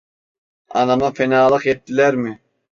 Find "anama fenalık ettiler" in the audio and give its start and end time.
0.69-2.15